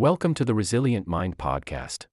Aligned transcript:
Welcome 0.00 0.32
to 0.34 0.44
the 0.44 0.54
Resilient 0.54 1.08
Mind 1.08 1.38
Podcast. 1.38 2.06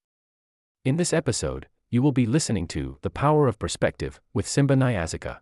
In 0.83 0.95
this 0.95 1.13
episode, 1.13 1.67
you 1.91 2.01
will 2.01 2.11
be 2.11 2.25
listening 2.25 2.65
to 2.69 2.97
The 3.03 3.11
Power 3.11 3.47
of 3.47 3.59
Perspective 3.59 4.19
with 4.33 4.47
Simba 4.47 4.73
Nyazika. 4.73 5.37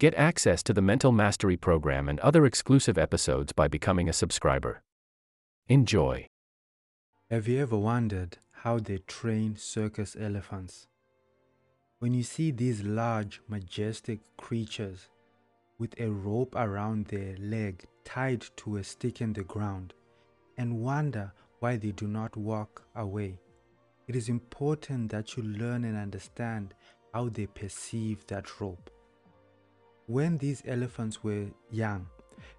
Get 0.00 0.16
access 0.16 0.64
to 0.64 0.72
the 0.72 0.82
Mental 0.82 1.12
Mastery 1.12 1.56
Program 1.56 2.08
and 2.08 2.18
other 2.18 2.44
exclusive 2.44 2.98
episodes 2.98 3.52
by 3.52 3.68
becoming 3.68 4.08
a 4.08 4.12
subscriber. 4.12 4.82
Enjoy. 5.68 6.26
Have 7.30 7.46
you 7.46 7.62
ever 7.62 7.78
wondered 7.78 8.38
how 8.50 8.80
they 8.80 8.98
train 8.98 9.54
circus 9.56 10.16
elephants? 10.18 10.88
When 12.00 12.14
you 12.14 12.24
see 12.24 12.50
these 12.50 12.82
large, 12.82 13.40
majestic 13.46 14.18
creatures 14.36 15.06
with 15.78 15.94
a 16.00 16.10
rope 16.10 16.56
around 16.56 17.06
their 17.06 17.36
leg 17.38 17.84
tied 18.04 18.44
to 18.56 18.78
a 18.78 18.82
stick 18.82 19.20
in 19.20 19.34
the 19.34 19.44
ground 19.44 19.94
and 20.58 20.80
wonder 20.80 21.32
why 21.64 21.76
they 21.78 21.92
do 21.92 22.06
not 22.06 22.36
walk 22.36 22.82
away, 22.94 23.38
it 24.06 24.14
is 24.14 24.28
important 24.28 25.10
that 25.10 25.34
you 25.34 25.42
learn 25.42 25.84
and 25.84 25.96
understand 25.96 26.74
how 27.14 27.26
they 27.30 27.46
perceive 27.46 28.26
that 28.26 28.60
rope. 28.60 28.90
When 30.06 30.36
these 30.36 30.62
elephants 30.66 31.24
were 31.24 31.46
young, 31.70 32.06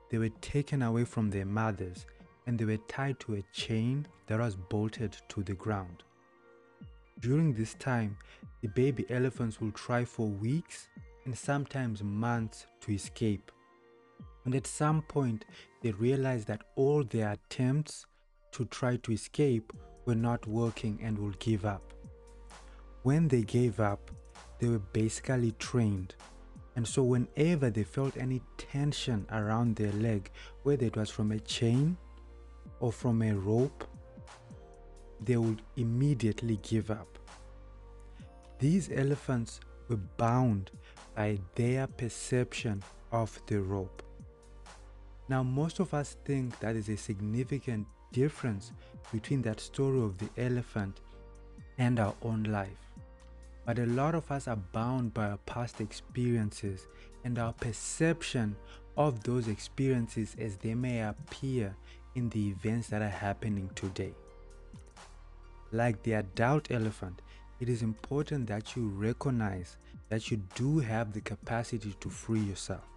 they 0.09 0.17
were 0.17 0.41
taken 0.41 0.81
away 0.81 1.05
from 1.05 1.29
their 1.29 1.45
mothers 1.45 2.07
and 2.47 2.57
they 2.57 2.65
were 2.65 2.83
tied 2.87 3.19
to 3.19 3.35
a 3.35 3.43
chain 3.53 4.07
that 4.25 4.39
was 4.39 4.55
bolted 4.55 5.15
to 5.29 5.43
the 5.43 5.53
ground. 5.53 6.01
During 7.19 7.53
this 7.53 7.75
time, 7.75 8.17
the 8.61 8.69
baby 8.69 9.05
elephants 9.11 9.61
will 9.61 9.73
try 9.73 10.03
for 10.03 10.25
weeks 10.29 10.89
and 11.25 11.37
sometimes 11.37 12.01
months 12.01 12.65
to 12.81 12.91
escape. 12.91 13.51
And 14.45 14.55
at 14.55 14.65
some 14.65 15.03
point, 15.03 15.45
they 15.83 15.91
realize 15.91 16.45
that 16.45 16.63
all 16.75 17.03
their 17.03 17.33
attempts 17.33 18.07
to 18.55 18.65
try 18.65 18.95
to 18.97 19.11
escape 19.11 19.73
were 20.05 20.15
not 20.15 20.47
working 20.47 20.99
and 21.03 21.17
would 21.19 21.37
give 21.39 21.65
up. 21.65 21.93
When 23.03 23.27
they 23.27 23.41
gave 23.41 23.79
up, 23.79 24.11
they 24.59 24.67
were 24.67 24.79
basically 24.79 25.51
trained. 25.59 26.15
And 26.75 26.87
so, 26.87 27.03
whenever 27.03 27.69
they 27.69 27.83
felt 27.83 28.17
any 28.17 28.41
tension 28.57 29.25
around 29.31 29.75
their 29.75 29.91
leg, 29.93 30.31
whether 30.63 30.85
it 30.85 30.95
was 30.95 31.09
from 31.09 31.31
a 31.31 31.39
chain 31.39 31.97
or 32.79 32.91
from 32.91 33.21
a 33.21 33.33
rope, 33.33 33.85
they 35.21 35.37
would 35.37 35.61
immediately 35.75 36.59
give 36.63 36.91
up. 36.91 37.19
These 38.59 38.89
elephants 38.91 39.59
were 39.89 39.99
bound 40.17 40.71
by 41.15 41.39
their 41.55 41.87
perception 41.87 42.83
of 43.11 43.39
the 43.47 43.61
rope. 43.61 44.01
Now, 45.27 45.43
most 45.43 45.79
of 45.79 45.93
us 45.93 46.17
think 46.25 46.59
that 46.59 46.75
is 46.75 46.89
a 46.89 46.97
significant 46.97 47.87
difference 48.15 48.71
between 49.11 49.41
that 49.41 49.59
story 49.59 49.99
of 49.99 50.17
the 50.17 50.29
elephant 50.37 51.01
and 51.77 51.99
our 51.99 52.15
own 52.21 52.43
life. 52.43 52.89
But 53.65 53.77
a 53.77 53.85
lot 53.87 54.15
of 54.15 54.31
us 54.31 54.47
are 54.47 54.55
bound 54.55 55.13
by 55.13 55.31
our 55.31 55.37
past 55.45 55.81
experiences 55.81 56.87
and 57.25 57.37
our 57.37 57.51
perception 57.51 58.55
of 58.95 59.21
those 59.23 59.49
experiences 59.49 60.33
as 60.39 60.55
they 60.55 60.73
may 60.73 61.01
appear 61.01 61.75
in 62.15 62.29
the 62.29 62.47
events 62.47 62.87
that 62.87 63.01
are 63.01 63.09
happening 63.09 63.69
today. 63.75 64.13
Like 65.73 66.01
the 66.03 66.13
adult 66.13 66.71
elephant, 66.71 67.21
it 67.59 67.67
is 67.67 67.81
important 67.81 68.47
that 68.47 68.77
you 68.77 68.87
recognize 68.87 69.75
that 70.07 70.31
you 70.31 70.37
do 70.55 70.79
have 70.79 71.11
the 71.11 71.21
capacity 71.21 71.93
to 71.99 72.09
free 72.09 72.39
yourself. 72.39 72.87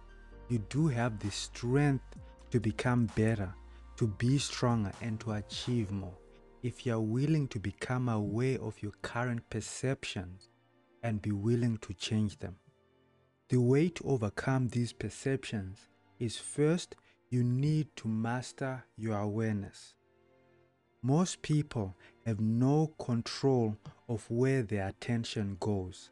You 0.47 0.59
do 0.69 0.87
have 0.87 1.19
the 1.19 1.31
strength 1.31 2.05
to 2.51 2.59
become 2.61 3.09
better, 3.15 3.53
to 3.99 4.07
be 4.07 4.37
stronger, 4.37 4.93
and 5.01 5.19
to 5.19 5.33
achieve 5.33 5.91
more. 5.91 6.17
If 6.63 6.85
you 6.85 6.93
are 6.93 7.01
willing 7.01 7.49
to 7.49 7.59
become 7.59 8.07
aware 8.07 8.57
of 8.61 8.81
your 8.81 8.93
current 9.01 9.49
perceptions 9.49 10.47
and 11.03 11.21
be 11.21 11.33
willing 11.33 11.79
to 11.79 11.93
change 11.95 12.39
them. 12.39 12.55
The 13.49 13.59
way 13.59 13.89
to 13.89 14.03
overcome 14.05 14.69
these 14.69 14.93
perceptions 14.93 15.89
is 16.17 16.37
first, 16.37 16.95
you 17.29 17.43
need 17.43 17.93
to 17.97 18.07
master 18.07 18.85
your 18.95 19.17
awareness. 19.17 19.95
Most 21.03 21.41
people 21.41 21.93
have 22.25 22.39
no 22.39 22.93
control 22.99 23.75
of 24.07 24.25
where 24.31 24.63
their 24.63 24.87
attention 24.87 25.57
goes. 25.59 26.09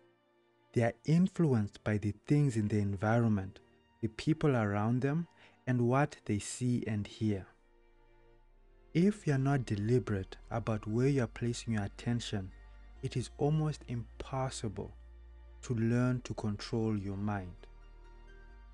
They 0.74 0.84
are 0.84 0.94
influenced 1.06 1.82
by 1.86 2.00
the 2.00 2.14
things 2.28 2.58
in 2.58 2.68
the 2.68 2.80
environment, 2.80 3.62
the 4.02 4.10
people 4.10 4.58
around 4.58 5.04
them, 5.04 5.30
and 5.66 5.88
what 5.88 6.18
they 6.26 6.40
see 6.40 6.84
and 6.86 7.08
hear. 7.08 7.48
If 9.00 9.28
you 9.28 9.34
are 9.34 9.38
not 9.38 9.68
deliberate 9.68 10.38
about 10.50 10.88
where 10.88 11.08
you 11.08 11.24
are 11.24 11.28
placing 11.28 11.74
your 11.74 11.84
attention, 11.84 12.50
it 13.04 13.16
is 13.16 13.30
almost 13.38 13.84
impossible 13.90 14.92
to 15.62 15.76
learn 15.76 16.22
to 16.22 16.34
control 16.34 16.98
your 16.98 17.16
mind. 17.16 17.68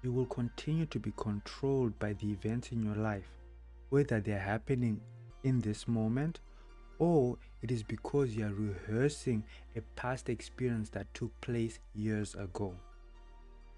You 0.01 0.13
will 0.13 0.27
continue 0.27 0.85
to 0.85 0.97
be 0.97 1.11
controlled 1.17 1.99
by 1.99 2.13
the 2.13 2.31
events 2.31 2.71
in 2.71 2.81
your 2.81 2.95
life, 2.95 3.27
whether 3.89 4.21
they 4.21 4.31
are 4.31 4.39
happening 4.39 5.01
in 5.43 5.59
this 5.59 5.89
moment 5.89 6.39
or 6.99 7.37
it 7.61 7.69
is 7.69 7.83
because 7.83 8.33
you 8.33 8.45
are 8.45 8.53
rehearsing 8.53 9.43
a 9.75 9.81
past 9.97 10.29
experience 10.29 10.87
that 10.91 11.13
took 11.13 11.33
place 11.41 11.79
years 11.95 12.33
ago. 12.35 12.73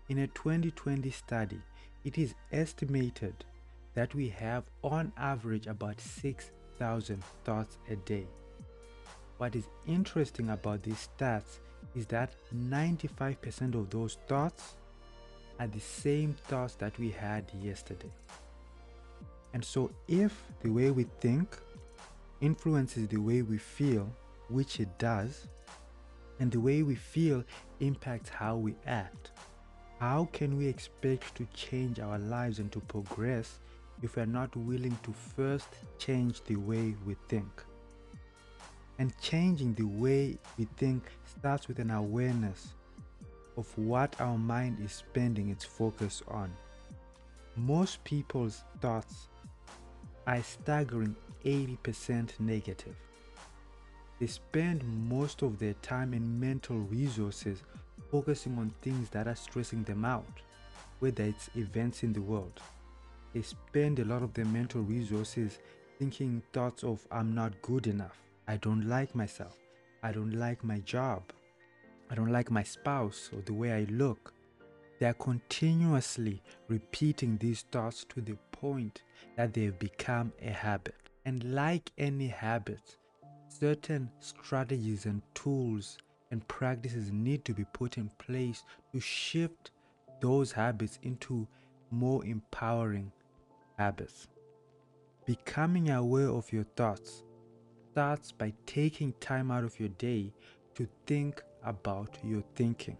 In 0.09 0.19
a 0.19 0.27
2020 0.27 1.09
study, 1.09 1.61
it 2.03 2.19
is 2.19 2.35
estimated 2.51 3.33
that 3.95 4.13
we 4.13 4.29
have 4.29 4.63
on 4.83 5.11
average 5.17 5.67
about 5.67 5.99
6,000 5.99 7.23
thoughts 7.43 7.77
a 7.89 7.95
day. 7.95 8.27
What 9.37 9.55
is 9.55 9.67
interesting 9.87 10.49
about 10.49 10.83
these 10.83 11.09
stats 11.17 11.59
is 11.95 12.05
that 12.07 12.35
95% 12.53 13.75
of 13.75 13.89
those 13.89 14.17
thoughts 14.27 14.75
are 15.59 15.67
the 15.67 15.79
same 15.79 16.33
thoughts 16.47 16.75
that 16.75 16.97
we 16.99 17.09
had 17.09 17.45
yesterday. 17.61 18.11
And 19.53 19.63
so, 19.63 19.89
if 20.07 20.43
the 20.61 20.69
way 20.69 20.91
we 20.91 21.05
think 21.21 21.57
influences 22.41 23.07
the 23.07 23.17
way 23.17 23.41
we 23.41 23.57
feel, 23.57 24.09
which 24.49 24.81
it 24.81 24.97
does, 24.97 25.47
and 26.39 26.51
the 26.51 26.59
way 26.59 26.83
we 26.83 26.95
feel 26.95 27.43
impacts 27.79 28.29
how 28.29 28.57
we 28.57 28.75
act, 28.85 29.31
how 29.99 30.27
can 30.33 30.57
we 30.57 30.67
expect 30.67 31.35
to 31.35 31.47
change 31.53 32.01
our 32.01 32.19
lives 32.19 32.59
and 32.59 32.69
to 32.73 32.81
progress 32.81 33.59
if 34.01 34.15
we 34.15 34.21
are 34.21 34.27
not 34.27 34.55
willing 34.55 34.97
to 35.03 35.13
first 35.35 35.67
change 35.97 36.43
the 36.43 36.55
way 36.55 36.95
we 37.05 37.15
think? 37.27 37.63
And 38.99 39.17
changing 39.19 39.73
the 39.73 39.83
way 39.83 40.37
we 40.57 40.65
think 40.77 41.03
starts 41.25 41.67
with 41.67 41.79
an 41.79 41.91
awareness 41.91 42.73
of 43.57 43.77
what 43.77 44.19
our 44.19 44.37
mind 44.37 44.77
is 44.83 44.91
spending 44.91 45.49
its 45.49 45.65
focus 45.65 46.21
on. 46.27 46.51
Most 47.55 48.03
people's 48.03 48.63
thoughts 48.81 49.27
are 50.27 50.41
staggering 50.43 51.15
80% 51.45 52.39
negative. 52.39 52.95
They 54.19 54.27
spend 54.27 54.83
most 55.09 55.41
of 55.41 55.59
their 55.59 55.73
time 55.81 56.13
and 56.13 56.39
mental 56.39 56.77
resources 56.77 57.63
focusing 58.11 58.57
on 58.57 58.73
things 58.81 59.09
that 59.09 59.27
are 59.27 59.35
stressing 59.35 59.83
them 59.83 60.05
out, 60.05 60.41
whether 60.99 61.23
it's 61.23 61.49
events 61.55 62.03
in 62.03 62.13
the 62.13 62.21
world. 62.21 62.61
They 63.35 63.41
spend 63.41 63.99
a 63.99 64.05
lot 64.05 64.23
of 64.23 64.33
their 64.33 64.45
mental 64.45 64.81
resources 64.81 65.59
thinking 65.99 66.41
thoughts 66.53 66.85
of, 66.85 67.05
I'm 67.11 67.35
not 67.35 67.61
good 67.61 67.85
enough, 67.85 68.17
I 68.47 68.55
don't 68.55 68.87
like 68.87 69.13
myself, 69.13 69.57
I 70.01 70.13
don't 70.13 70.31
like 70.31 70.63
my 70.63 70.79
job, 70.79 71.21
I 72.09 72.15
don't 72.15 72.31
like 72.31 72.49
my 72.49 72.63
spouse 72.63 73.29
or 73.35 73.41
the 73.41 73.51
way 73.51 73.73
I 73.73 73.87
look. 73.91 74.33
They 74.99 75.07
are 75.07 75.13
continuously 75.15 76.41
repeating 76.69 77.35
these 77.37 77.63
thoughts 77.73 78.05
to 78.05 78.21
the 78.21 78.37
point 78.53 79.01
that 79.35 79.53
they've 79.53 79.77
become 79.77 80.31
a 80.41 80.51
habit. 80.51 80.95
And 81.25 81.43
like 81.53 81.91
any 81.97 82.29
habit, 82.29 82.95
certain 83.49 84.09
strategies 84.21 85.07
and 85.07 85.21
tools 85.33 85.97
and 86.31 86.47
practices 86.47 87.11
need 87.11 87.43
to 87.43 87.53
be 87.53 87.65
put 87.73 87.97
in 87.97 88.09
place 88.17 88.63
to 88.93 89.01
shift 89.01 89.71
those 90.21 90.53
habits 90.53 90.99
into 91.03 91.45
more 91.91 92.23
empowering 92.25 93.11
habits. 93.77 94.27
Becoming 95.25 95.89
aware 95.89 96.29
of 96.29 96.51
your 96.53 96.65
thoughts 96.75 97.23
starts 97.91 98.31
by 98.31 98.53
taking 98.65 99.13
time 99.19 99.51
out 99.51 99.63
of 99.63 99.79
your 99.79 99.89
day 99.89 100.33
to 100.75 100.87
think 101.05 101.41
about 101.63 102.17
your 102.23 102.43
thinking. 102.55 102.97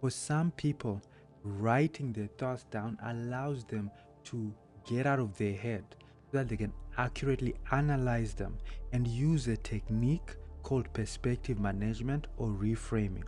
For 0.00 0.10
some 0.10 0.50
people, 0.52 1.02
writing 1.42 2.12
their 2.12 2.28
thoughts 2.38 2.64
down 2.64 2.98
allows 3.04 3.64
them 3.64 3.90
to 4.24 4.52
get 4.86 5.06
out 5.06 5.18
of 5.18 5.36
their 5.36 5.54
head 5.54 5.84
so 6.30 6.38
that 6.38 6.48
they 6.48 6.56
can 6.56 6.72
accurately 6.96 7.54
analyze 7.72 8.34
them 8.34 8.56
and 8.92 9.06
use 9.06 9.48
a 9.48 9.56
technique 9.56 10.36
called 10.62 10.92
perspective 10.92 11.58
management 11.58 12.26
or 12.38 12.48
reframing. 12.48 13.24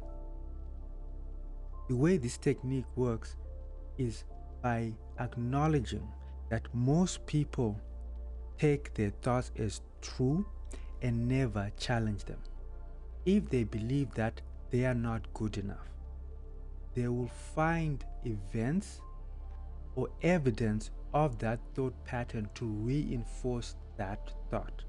The 1.89 1.97
way 1.97 2.17
this 2.17 2.39
technique 2.39 2.87
works 2.97 3.37
is 3.99 4.25
by 4.67 4.93
acknowledging 5.21 6.09
that 6.49 6.63
most 6.75 7.25
people 7.27 7.81
take 8.59 8.93
their 8.95 9.13
thoughts 9.23 9.53
as 9.57 9.81
true 10.01 10.45
and 11.03 11.29
never 11.29 11.71
challenge 11.77 12.25
them. 12.25 12.41
If 13.25 13.49
they 13.49 13.63
believe 13.63 14.13
that 14.15 14.41
they 14.71 14.85
are 14.85 15.01
not 15.09 15.33
good 15.35 15.59
enough, 15.59 15.89
they 16.95 17.07
will 17.07 17.31
find 17.55 18.05
events 18.25 19.01
or 19.95 20.09
evidence 20.23 20.91
of 21.15 21.39
that 21.39 21.61
thought 21.75 21.95
pattern 22.05 22.49
to 22.57 22.65
reinforce 22.65 23.77
that 23.99 24.33
thought. 24.51 24.83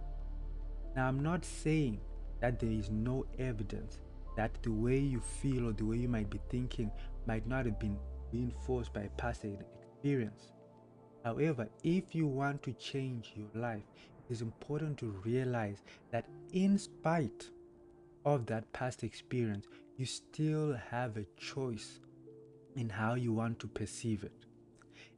Now, 0.95 1.07
I'm 1.07 1.21
not 1.21 1.45
saying 1.45 1.99
that 2.41 2.59
there 2.59 2.71
is 2.71 2.89
no 2.89 3.25
evidence 3.37 3.99
that 4.37 4.51
the 4.63 4.71
way 4.71 4.97
you 4.97 5.19
feel 5.19 5.69
or 5.69 5.73
the 5.73 5.85
way 5.85 5.97
you 5.97 6.09
might 6.09 6.31
be 6.31 6.39
thinking 6.49 6.89
might 7.27 7.45
not 7.45 7.65
have 7.65 7.79
been 7.79 7.97
reinforced 8.31 8.93
by 8.93 9.09
past 9.17 9.45
experience. 9.45 10.51
However, 11.23 11.67
if 11.83 12.15
you 12.15 12.27
want 12.27 12.63
to 12.63 12.73
change 12.73 13.33
your 13.35 13.49
life, 13.61 13.83
it 14.29 14.33
is 14.33 14.41
important 14.41 14.97
to 14.99 15.07
realize 15.25 15.83
that 16.11 16.25
in 16.53 16.77
spite 16.77 17.49
of 18.25 18.45
that 18.45 18.71
past 18.73 19.03
experience, 19.03 19.67
you 19.97 20.05
still 20.05 20.77
have 20.89 21.17
a 21.17 21.25
choice 21.37 21.99
in 22.75 22.89
how 22.89 23.15
you 23.15 23.33
want 23.33 23.59
to 23.59 23.67
perceive 23.67 24.23
it. 24.23 24.45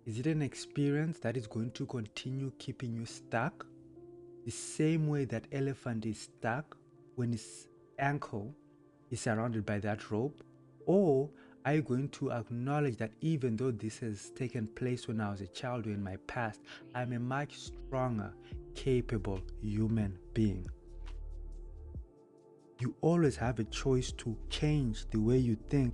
Is 0.06 0.18
it 0.18 0.28
an 0.28 0.42
experience 0.42 1.20
that 1.20 1.38
is 1.38 1.46
going 1.46 1.72
to 1.72 1.86
continue 1.86 2.52
keeping 2.58 2.94
you 2.94 3.06
stuck? 3.06 3.66
The 4.46 4.52
same 4.52 5.08
way 5.08 5.26
that 5.26 5.48
elephant 5.52 6.06
is 6.06 6.20
stuck 6.20 6.78
when 7.16 7.34
its 7.34 7.68
ankle 8.00 8.56
is 9.12 9.20
surrounded 9.20 9.66
by 9.66 9.80
that 9.80 10.10
rope? 10.10 10.42
Or 10.86 11.30
are 11.66 11.76
you 11.76 11.82
going 11.82 12.10
to 12.10 12.32
acknowledge 12.32 12.98
that 12.98 13.12
even 13.22 13.58
though 13.58 13.72
this 13.72 14.00
has 14.00 14.30
taken 14.32 14.68
place 14.68 15.08
when 15.08 15.20
I 15.20 15.30
was 15.32 15.42
a 15.42 15.48
child 15.48 15.88
or 15.88 15.92
in 15.92 16.04
my 16.04 16.16
past, 16.28 16.62
I'm 16.96 17.14
a 17.14 17.20
much 17.20 17.58
stronger, 17.58 18.34
capable 18.76 19.42
human 19.62 20.18
being? 20.34 20.68
You 22.80 22.96
always 23.02 23.36
have 23.36 23.60
a 23.60 23.66
choice 23.66 24.14
to 24.14 24.38
change 24.50 25.06
the 25.12 25.20
way 25.20 25.38
you 25.38 25.58
think 25.70 25.94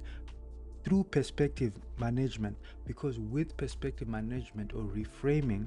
through 0.84 1.06
perspective 1.06 1.74
management 1.98 2.56
because 2.86 3.18
with 3.18 3.58
perspective 3.58 4.08
management 4.08 4.74
or 4.74 4.84
reframing, 4.84 5.66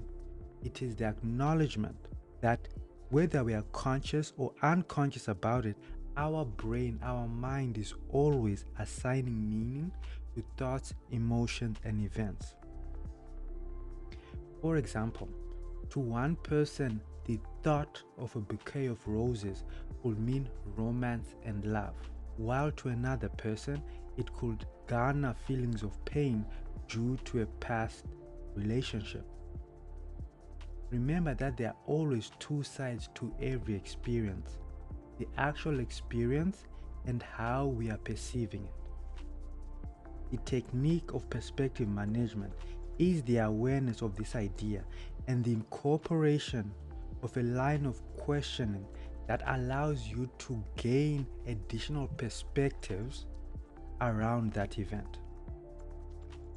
it 0.63 0.81
is 0.81 0.95
the 0.95 1.07
acknowledgement 1.07 1.97
that 2.41 2.69
whether 3.11 3.43
we 3.43 3.55
are 3.55 3.65
conscious 3.73 4.33
or 4.37 4.53
unconscious 4.63 5.27
about 5.27 5.67
it, 5.67 5.77
our 6.19 6.45
brain, 6.45 6.99
our 7.05 7.29
mind 7.29 7.79
is 7.79 7.95
always 8.11 8.65
assigning 8.81 9.49
meaning 9.49 9.93
to 10.35 10.43
thoughts, 10.57 10.93
emotions, 11.13 11.79
and 11.85 12.05
events. 12.05 12.57
For 14.61 14.79
example, 14.79 15.29
to 15.91 16.01
one 16.01 16.35
person, 16.35 17.01
the 17.25 17.39
thought 17.63 18.03
of 18.19 18.35
a 18.35 18.41
bouquet 18.41 18.87
of 18.87 19.07
roses 19.07 19.63
would 20.03 20.19
mean 20.19 20.49
romance 20.77 21.37
and 21.45 21.65
love, 21.65 21.95
while 22.37 22.73
to 22.73 22.89
another 22.89 23.29
person, 23.29 23.81
it 24.17 24.33
could 24.35 24.67
garner 24.89 25.37
feelings 25.47 25.85
of 25.85 26.05
pain 26.05 26.45
due 26.89 27.17
to 27.27 27.43
a 27.43 27.47
past 27.61 28.07
relationship. 28.57 29.25
Remember 30.91 31.35
that 31.35 31.57
there 31.57 31.69
are 31.69 31.77
always 31.87 32.33
two 32.41 32.65
sides 32.65 33.09
to 33.15 33.33
every 33.41 33.75
experience 33.75 34.59
the 35.19 35.27
actual 35.37 35.81
experience 35.81 36.65
and 37.07 37.23
how 37.23 37.67
we 37.67 37.91
are 37.91 37.99
perceiving 37.99 38.65
it. 38.65 38.73
The 40.31 40.37
technique 40.39 41.13
of 41.15 41.29
perspective 41.31 41.89
management 41.89 42.53
is 42.99 43.23
the 43.23 43.39
awareness 43.39 44.03
of 44.03 44.17
this 44.17 44.35
idea 44.37 44.85
and 45.27 45.45
the 45.45 45.53
incorporation 45.53 46.71
of 47.23 47.37
a 47.37 47.43
line 47.43 47.87
of 47.87 48.01
questioning 48.17 48.87
that 49.27 49.43
allows 49.47 50.07
you 50.07 50.29
to 50.39 50.63
gain 50.77 51.27
additional 51.47 52.09
perspectives 52.09 53.27
around 54.01 54.53
that 54.53 54.79
event. 54.79 55.19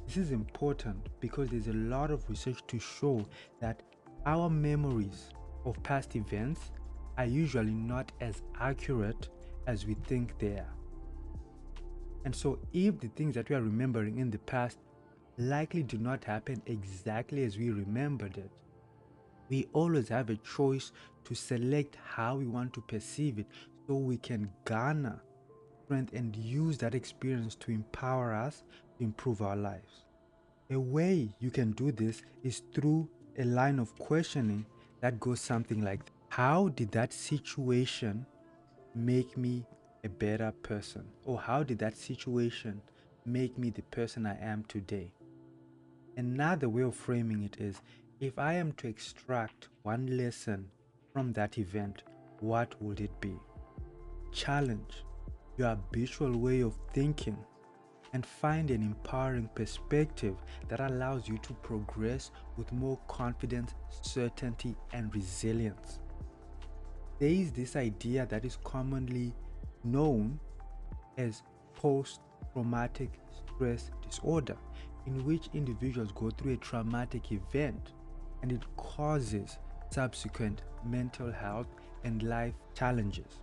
This 0.06 0.16
is 0.16 0.30
important 0.30 1.08
because 1.20 1.50
there's 1.50 1.68
a 1.68 1.72
lot 1.72 2.10
of 2.10 2.28
research 2.28 2.62
to 2.68 2.78
show 2.78 3.24
that 3.60 3.82
our 4.26 4.50
memories 4.50 5.30
of 5.64 5.80
past 5.82 6.16
events 6.16 6.72
are 7.22 7.26
usually 7.26 7.72
not 7.72 8.10
as 8.20 8.42
accurate 8.58 9.28
as 9.68 9.86
we 9.86 9.94
think 10.08 10.36
they 10.40 10.54
are. 10.54 10.74
And 12.24 12.34
so, 12.34 12.58
if 12.72 12.98
the 12.98 13.08
things 13.08 13.36
that 13.36 13.48
we 13.48 13.54
are 13.54 13.62
remembering 13.62 14.18
in 14.18 14.28
the 14.28 14.38
past 14.38 14.78
likely 15.38 15.84
do 15.84 15.98
not 15.98 16.24
happen 16.24 16.60
exactly 16.66 17.44
as 17.44 17.56
we 17.56 17.70
remembered 17.70 18.38
it, 18.38 18.50
we 19.48 19.68
always 19.72 20.08
have 20.08 20.30
a 20.30 20.36
choice 20.36 20.90
to 21.24 21.34
select 21.34 21.96
how 22.04 22.34
we 22.36 22.46
want 22.46 22.72
to 22.72 22.80
perceive 22.80 23.38
it 23.38 23.46
so 23.86 23.94
we 23.94 24.16
can 24.16 24.50
garner 24.64 25.22
strength 25.84 26.12
and 26.12 26.34
use 26.34 26.76
that 26.78 26.94
experience 26.94 27.54
to 27.54 27.70
empower 27.70 28.34
us 28.34 28.64
to 28.98 29.04
improve 29.04 29.42
our 29.42 29.56
lives. 29.56 30.04
A 30.70 30.80
way 30.80 31.28
you 31.38 31.50
can 31.50 31.70
do 31.72 31.92
this 31.92 32.22
is 32.42 32.62
through 32.74 33.08
a 33.38 33.44
line 33.44 33.78
of 33.78 33.96
questioning 33.98 34.66
that 35.00 35.20
goes 35.20 35.40
something 35.40 35.82
like 35.82 36.00
How 36.32 36.68
did 36.68 36.92
that 36.92 37.12
situation 37.12 38.24
make 38.94 39.36
me 39.36 39.66
a 40.02 40.08
better 40.08 40.50
person? 40.62 41.04
Or 41.26 41.38
how 41.38 41.62
did 41.62 41.78
that 41.80 41.94
situation 41.94 42.80
make 43.26 43.58
me 43.58 43.68
the 43.68 43.82
person 43.82 44.24
I 44.24 44.38
am 44.40 44.64
today? 44.64 45.12
Another 46.16 46.70
way 46.70 46.84
of 46.84 46.94
framing 46.94 47.42
it 47.42 47.58
is 47.60 47.82
if 48.18 48.38
I 48.38 48.54
am 48.54 48.72
to 48.78 48.88
extract 48.88 49.68
one 49.82 50.16
lesson 50.16 50.70
from 51.12 51.34
that 51.34 51.58
event, 51.58 52.04
what 52.40 52.80
would 52.80 53.02
it 53.02 53.20
be? 53.20 53.34
Challenge 54.32 55.04
your 55.58 55.68
habitual 55.68 56.38
way 56.38 56.62
of 56.62 56.78
thinking 56.94 57.36
and 58.14 58.24
find 58.24 58.70
an 58.70 58.82
empowering 58.82 59.50
perspective 59.54 60.36
that 60.68 60.80
allows 60.80 61.28
you 61.28 61.36
to 61.42 61.52
progress 61.52 62.30
with 62.56 62.72
more 62.72 62.98
confidence, 63.06 63.74
certainty, 64.00 64.74
and 64.94 65.14
resilience. 65.14 65.98
There 67.22 67.30
is 67.30 67.52
this 67.52 67.76
idea 67.76 68.26
that 68.26 68.44
is 68.44 68.58
commonly 68.64 69.32
known 69.84 70.40
as 71.16 71.44
post 71.72 72.18
traumatic 72.52 73.12
stress 73.46 73.92
disorder, 74.04 74.56
in 75.06 75.24
which 75.24 75.48
individuals 75.54 76.10
go 76.16 76.30
through 76.30 76.54
a 76.54 76.56
traumatic 76.56 77.30
event 77.30 77.92
and 78.42 78.50
it 78.50 78.62
causes 78.76 79.58
subsequent 79.90 80.62
mental 80.84 81.30
health 81.30 81.68
and 82.02 82.24
life 82.24 82.54
challenges. 82.74 83.38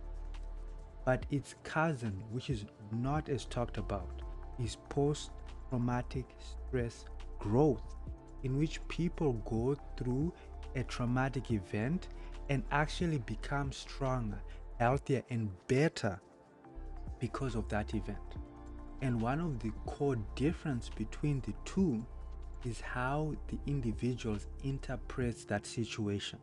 But 1.06 1.24
its 1.30 1.54
cousin, 1.62 2.22
which 2.32 2.50
is 2.50 2.66
not 2.92 3.30
as 3.30 3.46
talked 3.46 3.78
about, 3.78 4.20
is 4.62 4.76
post 4.90 5.30
traumatic 5.70 6.26
stress 6.38 7.06
growth, 7.38 7.94
in 8.42 8.58
which 8.58 8.86
people 8.88 9.32
go 9.48 9.74
through 9.96 10.34
a 10.76 10.82
traumatic 10.82 11.50
event 11.50 12.08
and 12.50 12.64
actually 12.72 13.18
become 13.18 13.72
stronger, 13.72 14.42
healthier, 14.78 15.22
and 15.30 15.48
better 15.68 16.20
because 17.20 17.54
of 17.54 17.68
that 17.68 17.94
event. 17.94 18.18
And 19.02 19.20
one 19.20 19.40
of 19.40 19.60
the 19.60 19.70
core 19.86 20.16
difference 20.34 20.90
between 20.90 21.40
the 21.46 21.54
two 21.64 22.04
is 22.64 22.80
how 22.80 23.34
the 23.48 23.58
individuals 23.66 24.48
interprets 24.64 25.44
that 25.44 25.64
situation. 25.64 26.40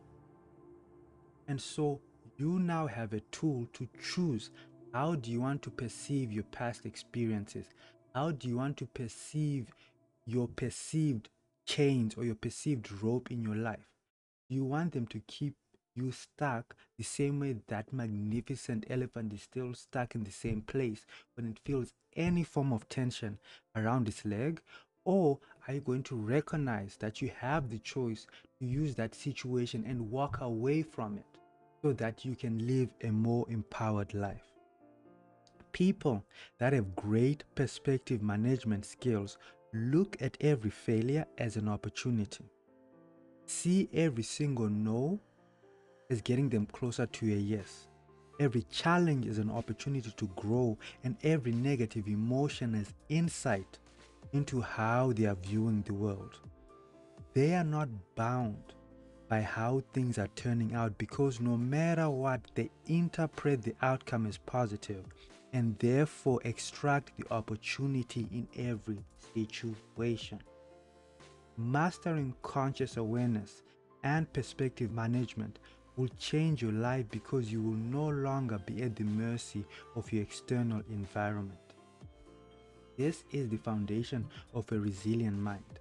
And 1.46 1.60
so 1.60 2.00
you 2.38 2.58
now 2.58 2.86
have 2.86 3.12
a 3.12 3.20
tool 3.30 3.68
to 3.74 3.86
choose 4.02 4.50
how 4.94 5.14
do 5.14 5.30
you 5.30 5.42
want 5.42 5.60
to 5.62 5.70
perceive 5.70 6.32
your 6.32 6.44
past 6.44 6.86
experiences? 6.86 7.66
How 8.14 8.30
do 8.32 8.48
you 8.48 8.56
want 8.56 8.78
to 8.78 8.86
perceive 8.86 9.66
your 10.24 10.48
perceived 10.48 11.28
chains 11.66 12.14
or 12.16 12.24
your 12.24 12.34
perceived 12.34 12.90
rope 13.02 13.30
in 13.30 13.42
your 13.42 13.56
life? 13.56 13.86
Do 14.48 14.56
you 14.56 14.64
want 14.64 14.92
them 14.92 15.06
to 15.08 15.20
keep 15.26 15.54
you 15.98 16.12
stuck 16.12 16.74
the 16.96 17.04
same 17.04 17.40
way 17.40 17.56
that 17.66 17.92
magnificent 17.92 18.86
elephant 18.88 19.32
is 19.32 19.42
still 19.42 19.74
stuck 19.74 20.14
in 20.14 20.24
the 20.24 20.30
same 20.30 20.62
place 20.62 21.04
when 21.34 21.46
it 21.46 21.58
feels 21.64 21.92
any 22.16 22.44
form 22.44 22.72
of 22.72 22.88
tension 22.88 23.38
around 23.76 24.08
its 24.08 24.24
leg? 24.24 24.60
Or 25.04 25.38
are 25.66 25.74
you 25.74 25.80
going 25.80 26.02
to 26.04 26.16
recognize 26.16 26.96
that 27.00 27.20
you 27.20 27.30
have 27.38 27.68
the 27.68 27.78
choice 27.78 28.26
to 28.58 28.66
use 28.66 28.94
that 28.94 29.14
situation 29.14 29.84
and 29.86 30.10
walk 30.10 30.40
away 30.40 30.82
from 30.82 31.18
it 31.18 31.38
so 31.82 31.92
that 31.94 32.24
you 32.24 32.34
can 32.34 32.66
live 32.66 32.90
a 33.02 33.10
more 33.10 33.46
empowered 33.48 34.14
life? 34.14 34.52
People 35.72 36.24
that 36.58 36.72
have 36.72 36.96
great 36.96 37.44
perspective 37.54 38.22
management 38.22 38.84
skills 38.84 39.38
look 39.72 40.16
at 40.20 40.36
every 40.40 40.70
failure 40.70 41.26
as 41.38 41.56
an 41.56 41.68
opportunity. 41.68 42.44
See 43.46 43.88
every 43.92 44.24
single 44.24 44.68
no 44.68 45.20
as 46.10 46.22
getting 46.22 46.48
them 46.48 46.66
closer 46.66 47.06
to 47.06 47.26
a 47.26 47.36
yes. 47.36 47.86
Every 48.40 48.62
challenge 48.70 49.26
is 49.26 49.38
an 49.38 49.50
opportunity 49.50 50.10
to 50.16 50.26
grow, 50.36 50.78
and 51.04 51.16
every 51.22 51.52
negative 51.52 52.06
emotion 52.06 52.74
is 52.74 52.94
insight 53.08 53.78
into 54.32 54.60
how 54.60 55.12
they 55.12 55.26
are 55.26 55.34
viewing 55.34 55.82
the 55.82 55.94
world. 55.94 56.38
They 57.34 57.54
are 57.54 57.64
not 57.64 57.88
bound 58.14 58.74
by 59.28 59.42
how 59.42 59.82
things 59.92 60.18
are 60.18 60.28
turning 60.36 60.74
out 60.74 60.96
because 60.96 61.40
no 61.40 61.56
matter 61.56 62.08
what, 62.08 62.40
they 62.54 62.70
interpret 62.86 63.62
the 63.62 63.74
outcome 63.82 64.26
as 64.26 64.38
positive 64.38 65.04
and 65.52 65.78
therefore 65.78 66.40
extract 66.44 67.12
the 67.16 67.24
opportunity 67.30 68.26
in 68.32 68.48
every 68.56 68.98
situation. 69.34 70.40
Mastering 71.56 72.34
conscious 72.42 72.96
awareness 72.96 73.62
and 74.04 74.32
perspective 74.32 74.92
management 74.92 75.58
will 75.98 76.08
change 76.16 76.62
your 76.62 76.72
life 76.72 77.04
because 77.10 77.50
you 77.50 77.60
will 77.60 77.72
no 77.72 78.08
longer 78.08 78.58
be 78.64 78.82
at 78.82 78.94
the 78.94 79.04
mercy 79.04 79.64
of 79.96 80.10
your 80.12 80.22
external 80.22 80.80
environment. 80.90 81.58
This 82.96 83.24
is 83.32 83.48
the 83.48 83.56
foundation 83.56 84.24
of 84.54 84.70
a 84.70 84.78
resilient 84.78 85.36
mind. 85.36 85.80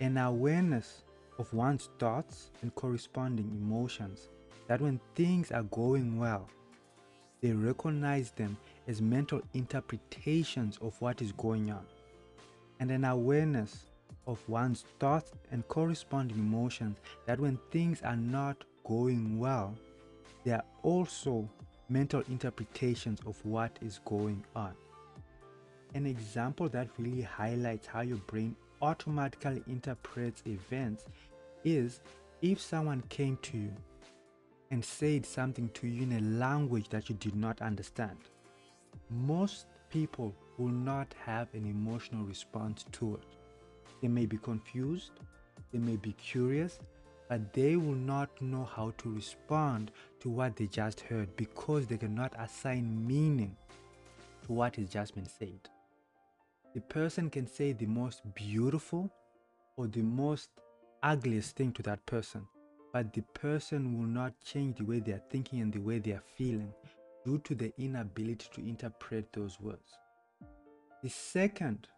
An 0.00 0.18
awareness 0.18 1.04
of 1.38 1.52
one's 1.54 1.90
thoughts 2.00 2.50
and 2.60 2.74
corresponding 2.74 3.50
emotions 3.60 4.28
that 4.66 4.80
when 4.80 5.00
things 5.14 5.52
are 5.52 5.62
going 5.64 6.18
well, 6.18 6.48
they 7.40 7.52
recognize 7.52 8.32
them 8.32 8.56
as 8.88 9.00
mental 9.00 9.40
interpretations 9.54 10.76
of 10.82 11.00
what 11.00 11.22
is 11.22 11.32
going 11.32 11.70
on, 11.70 11.86
and 12.80 12.90
an 12.90 13.04
awareness 13.04 13.86
of 14.26 14.40
one's 14.48 14.84
thoughts 14.98 15.32
and 15.50 15.66
corresponding 15.68 16.38
emotions 16.38 16.98
that 17.26 17.40
when 17.40 17.58
things 17.70 18.02
are 18.02 18.16
not 18.16 18.64
going 18.84 19.38
well, 19.38 19.74
there 20.44 20.56
are 20.56 20.64
also 20.82 21.48
mental 21.88 22.22
interpretations 22.28 23.20
of 23.26 23.36
what 23.44 23.78
is 23.82 24.00
going 24.04 24.44
on. 24.56 24.74
An 25.94 26.06
example 26.06 26.68
that 26.70 26.88
really 26.98 27.22
highlights 27.22 27.86
how 27.86 28.00
your 28.00 28.18
brain 28.18 28.56
automatically 28.80 29.62
interprets 29.66 30.42
events 30.46 31.04
is 31.64 32.00
if 32.40 32.60
someone 32.60 33.02
came 33.08 33.36
to 33.42 33.56
you 33.56 33.72
and 34.70 34.84
said 34.84 35.24
something 35.26 35.68
to 35.74 35.86
you 35.86 36.02
in 36.02 36.12
a 36.12 36.38
language 36.38 36.88
that 36.88 37.08
you 37.08 37.14
did 37.16 37.36
not 37.36 37.60
understand. 37.60 38.16
Most 39.10 39.66
people 39.90 40.34
will 40.56 40.68
not 40.68 41.14
have 41.24 41.48
an 41.52 41.66
emotional 41.66 42.24
response 42.24 42.86
to 42.92 43.14
it. 43.14 43.22
They 44.00 44.08
may 44.08 44.24
be 44.24 44.38
confused, 44.38 45.12
they 45.72 45.78
may 45.78 45.96
be 45.96 46.12
curious, 46.14 46.78
but 47.32 47.54
they 47.54 47.76
will 47.76 47.94
not 47.94 48.28
know 48.42 48.68
how 48.76 48.92
to 48.98 49.14
respond 49.14 49.90
to 50.20 50.28
what 50.28 50.54
they 50.54 50.66
just 50.66 51.00
heard 51.00 51.34
because 51.34 51.86
they 51.86 51.96
cannot 51.96 52.34
assign 52.38 53.06
meaning 53.06 53.56
to 54.44 54.52
what 54.52 54.76
has 54.76 54.90
just 54.90 55.14
been 55.14 55.26
said. 55.26 55.58
The 56.74 56.82
person 56.82 57.30
can 57.30 57.46
say 57.46 57.72
the 57.72 57.86
most 57.86 58.20
beautiful 58.34 59.10
or 59.78 59.86
the 59.86 60.02
most 60.02 60.50
ugliest 61.02 61.56
thing 61.56 61.72
to 61.72 61.82
that 61.84 62.04
person, 62.04 62.46
but 62.92 63.14
the 63.14 63.22
person 63.32 63.98
will 63.98 64.08
not 64.08 64.38
change 64.44 64.76
the 64.76 64.84
way 64.84 65.00
they 65.00 65.12
are 65.12 65.24
thinking 65.30 65.62
and 65.62 65.72
the 65.72 65.80
way 65.80 66.00
they 66.00 66.12
are 66.12 66.24
feeling 66.36 66.74
due 67.24 67.38
to 67.44 67.54
the 67.54 67.72
inability 67.78 68.50
to 68.52 68.60
interpret 68.60 69.32
those 69.32 69.58
words. 69.58 69.96
The 71.02 71.08
second 71.08 71.88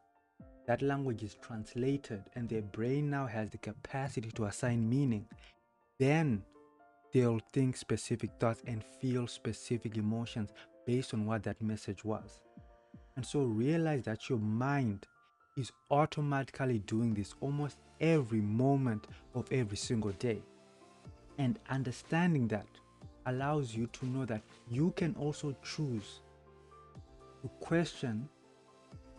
that 0.67 0.83
language 0.83 1.23
is 1.23 1.37
translated 1.43 2.23
and 2.35 2.49
their 2.49 2.63
brain 2.63 3.11
now 3.11 3.27
has 3.27 3.51
the 3.51 3.59
capacity 3.59 4.31
to 4.33 4.47
assign 4.47 4.89
meaning, 4.89 5.27
then 5.99 6.43
they'll 7.13 7.41
think 7.53 7.77
specific 7.77 8.31
thoughts 8.41 8.63
and 8.67 8.83
feel 9.01 9.27
specific 9.27 9.97
emotions 9.97 10.51
based 10.87 11.15
on 11.15 11.27
what 11.27 11.43
that 11.43 11.61
message 11.61 12.05
was. 12.05 12.41
And 13.17 13.25
so 13.25 13.43
realize 13.43 14.03
that 14.05 14.29
your 14.29 14.39
mind 14.39 15.07
is 15.57 15.71
automatically 15.91 16.81
doing 16.81 17.15
this 17.15 17.35
almost 17.41 17.79
every 18.01 18.41
moment 18.41 19.07
of 19.35 19.51
every 19.53 19.77
single 19.77 20.13
day. 20.13 20.43
And 21.39 21.59
understanding 21.71 22.49
that 22.49 22.67
allows 23.27 23.75
you 23.75 23.87
to 23.89 24.07
know 24.07 24.25
that 24.27 24.43
you 24.69 24.93
can 24.97 25.15
also 25.19 25.55
choose 25.63 26.21
to 27.43 27.49
question 27.61 28.29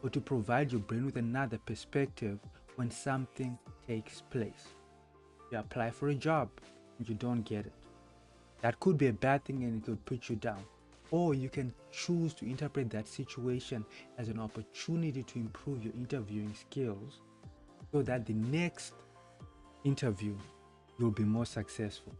or 0.05 0.09
to 0.09 0.21
provide 0.21 0.71
your 0.71 0.81
brain 0.81 1.03
with 1.03 1.17
another 1.17 1.57
perspective 1.65 2.37
when 2.75 2.91
something 2.91 3.57
takes 3.87 4.21
place. 4.21 4.67
You 5.51 5.57
apply 5.57 5.89
for 5.89 6.09
a 6.09 6.13
job 6.13 6.47
and 6.99 7.09
you 7.09 7.15
don't 7.15 7.41
get 7.41 7.65
it. 7.65 7.73
That 8.61 8.79
could 8.79 8.99
be 8.99 9.07
a 9.07 9.13
bad 9.13 9.43
thing 9.43 9.63
and 9.63 9.81
it 9.81 9.85
could 9.85 10.05
put 10.05 10.29
you 10.29 10.35
down. 10.35 10.63
Or 11.09 11.33
you 11.33 11.49
can 11.49 11.73
choose 11.91 12.35
to 12.35 12.45
interpret 12.45 12.91
that 12.91 13.07
situation 13.07 13.83
as 14.19 14.27
an 14.27 14.39
opportunity 14.39 15.23
to 15.23 15.39
improve 15.39 15.83
your 15.83 15.93
interviewing 15.95 16.53
skills 16.53 17.21
so 17.91 18.03
that 18.03 18.27
the 18.27 18.33
next 18.33 18.93
interview 19.85 20.35
you'll 20.99 21.09
be 21.09 21.23
more 21.23 21.47
successful. 21.47 22.13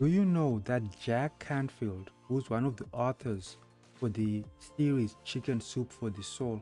Do 0.00 0.08
you 0.08 0.24
know 0.24 0.60
that 0.64 0.82
Jack 0.98 1.38
Canfield, 1.38 2.10
who's 2.26 2.50
one 2.50 2.64
of 2.64 2.76
the 2.76 2.86
authors 2.92 3.58
for 3.94 4.08
the 4.08 4.42
series 4.76 5.14
Chicken 5.22 5.60
Soup 5.60 5.92
for 5.92 6.10
the 6.10 6.22
Soul, 6.24 6.60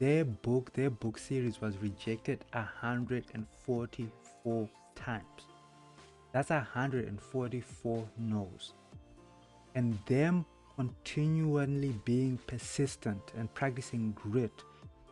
their 0.00 0.24
book, 0.24 0.72
their 0.72 0.90
book 0.90 1.18
series 1.18 1.60
was 1.60 1.76
rejected 1.76 2.44
144 2.52 4.68
times. 4.96 5.24
That's 6.32 6.50
144 6.50 8.08
no's. 8.18 8.72
And 9.74 9.98
them 10.06 10.46
continually 10.74 11.94
being 12.04 12.38
persistent 12.46 13.20
and 13.36 13.52
practicing 13.52 14.12
grit 14.12 14.62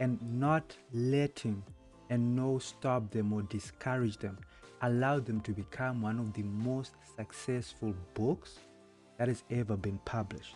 and 0.00 0.18
not 0.40 0.74
letting 0.94 1.62
a 2.08 2.16
no 2.16 2.58
stop 2.58 3.10
them 3.10 3.34
or 3.34 3.42
discourage 3.42 4.16
them 4.16 4.38
allowed 4.82 5.26
them 5.26 5.40
to 5.42 5.52
become 5.52 6.00
one 6.00 6.18
of 6.18 6.32
the 6.32 6.44
most 6.44 6.94
successful 7.16 7.94
books 8.14 8.60
that 9.18 9.28
has 9.28 9.44
ever 9.50 9.76
been 9.76 9.98
published. 10.06 10.54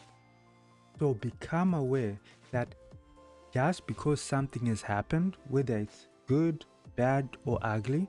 So 0.98 1.12
become 1.14 1.74
aware 1.74 2.18
that 2.52 2.74
just 3.52 3.86
because 3.86 4.20
something 4.20 4.66
has 4.66 4.82
happened, 4.82 5.36
whether 5.48 5.76
it's 5.76 6.08
good, 6.26 6.64
bad, 6.96 7.28
or 7.44 7.58
ugly, 7.62 8.08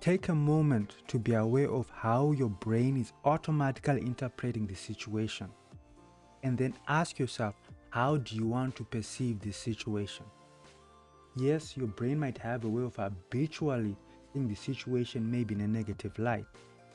take 0.00 0.28
a 0.28 0.34
moment 0.34 0.96
to 1.08 1.18
be 1.18 1.34
aware 1.34 1.70
of 1.70 1.88
how 1.90 2.32
your 2.32 2.50
brain 2.50 2.96
is 2.96 3.12
automatically 3.24 4.00
interpreting 4.00 4.66
the 4.66 4.74
situation. 4.74 5.48
And 6.42 6.58
then 6.58 6.74
ask 6.88 7.18
yourself, 7.18 7.54
how 7.90 8.16
do 8.16 8.34
you 8.36 8.46
want 8.46 8.76
to 8.76 8.84
perceive 8.84 9.40
this 9.40 9.56
situation? 9.56 10.26
Yes, 11.36 11.76
your 11.76 11.86
brain 11.86 12.18
might 12.18 12.36
have 12.38 12.64
a 12.64 12.68
way 12.68 12.82
of 12.82 12.96
habitually 12.96 13.96
seeing 14.32 14.48
the 14.48 14.54
situation 14.54 15.30
maybe 15.30 15.54
in 15.54 15.62
a 15.62 15.68
negative 15.68 16.18
light, 16.18 16.46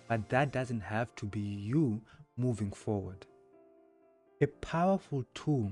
but 0.08 0.30
that 0.30 0.52
doesn't 0.52 0.82
have 0.82 1.16
to 1.16 1.26
be 1.26 1.40
you 1.40 2.02
moving 2.36 2.72
forward. 2.72 3.26
A 4.42 4.48
powerful 4.48 5.26
tool 5.34 5.72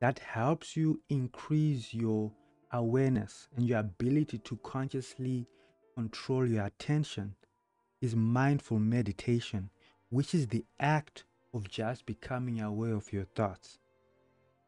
that 0.00 0.18
helps 0.18 0.76
you 0.76 1.00
increase 1.08 1.94
your 1.94 2.32
awareness 2.72 3.48
and 3.56 3.66
your 3.66 3.78
ability 3.78 4.38
to 4.38 4.56
consciously 4.58 5.46
control 5.94 6.46
your 6.46 6.66
attention 6.66 7.34
is 8.02 8.14
mindful 8.14 8.78
meditation, 8.78 9.70
which 10.10 10.34
is 10.34 10.46
the 10.48 10.64
act 10.78 11.24
of 11.54 11.68
just 11.68 12.04
becoming 12.04 12.60
aware 12.60 12.94
of 12.94 13.12
your 13.12 13.24
thoughts. 13.34 13.78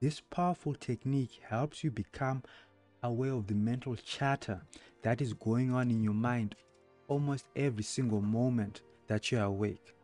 This 0.01 0.21
powerful 0.21 0.75
technique 0.75 1.41
helps 1.47 1.85
you 1.85 1.91
become 1.91 2.43
aware 3.03 3.33
of 3.33 3.47
the 3.47 3.55
mental 3.55 3.97
chatter 3.97 4.63
that 5.03 5.21
is 5.21 5.35
going 5.35 5.75
on 5.75 5.91
in 5.91 6.03
your 6.03 6.15
mind 6.15 6.55
almost 7.09 7.47
every 7.57 7.83
single 7.83 8.21
moment 8.21 8.83
that 9.07 9.31
you 9.31 9.39
are 9.39 9.45
awake. 9.45 9.95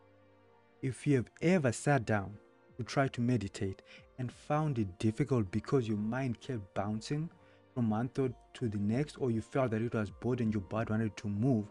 If 0.81 1.07
you 1.07 1.15
have 1.17 1.29
ever 1.41 1.71
sat 1.71 2.05
down 2.05 2.37
to 2.77 2.83
try 2.83 3.07
to 3.09 3.21
meditate 3.21 3.81
and 4.17 4.31
found 4.31 4.79
it 4.79 4.99
difficult 4.99 5.49
because 5.51 5.87
your 5.87 5.97
mind 5.97 6.39
kept 6.39 6.73
bouncing 6.73 7.29
from 7.73 7.89
one 7.89 8.07
thought 8.09 8.33
to 8.53 8.69
the 8.69 8.77
next, 8.77 9.17
or 9.19 9.31
you 9.31 9.41
felt 9.41 9.71
that 9.71 9.81
it 9.81 9.93
was 9.93 10.09
bored 10.09 10.39
and 10.39 10.53
your 10.53 10.61
body 10.63 10.91
wanted 10.91 11.15
to 11.17 11.27
move, 11.27 11.65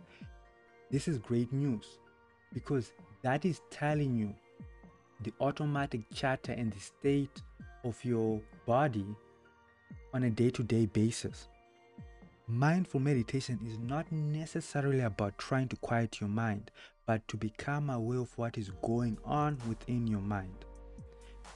this 0.91 1.09
is 1.09 1.19
great 1.19 1.53
news 1.53 1.99
because 2.53 2.93
that 3.23 3.45
is 3.45 3.63
telling 3.71 4.15
you 4.15 4.33
the 5.23 5.33
automatic 5.41 6.03
chatter 6.15 6.53
and 6.53 6.73
the 6.73 6.81
state 6.81 7.43
of 7.85 8.03
your 8.05 8.41
body 8.67 9.07
on 10.13 10.25
a 10.25 10.31
day 10.31 10.51
to 10.51 10.63
day 10.63 10.87
basis. 10.87 11.49
Mindful 12.47 13.01
meditation 13.01 13.59
is 13.67 13.79
not 13.79 14.11
necessarily 14.13 15.01
about 15.01 15.39
trying 15.39 15.69
to 15.69 15.77
quiet 15.77 16.21
your 16.21 16.29
mind, 16.29 16.71
but 17.07 17.27
to 17.29 17.39
become 17.39 17.89
aware 17.89 18.19
of 18.21 18.37
what 18.37 18.59
is 18.59 18.71
going 18.83 19.17
on 19.25 19.57
within 19.67 20.07
your 20.07 20.21
mind. 20.21 20.67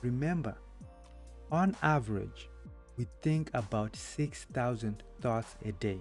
Remember, 0.02 0.56
on 1.50 1.76
average, 1.82 2.48
we 2.96 3.06
think 3.22 3.50
about 3.54 3.96
6,000 3.96 5.02
thoughts 5.20 5.56
a 5.64 5.72
day. 5.72 5.98